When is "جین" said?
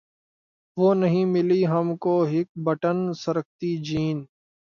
3.83-4.17